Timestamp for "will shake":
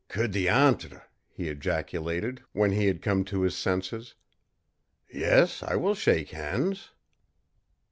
5.75-6.31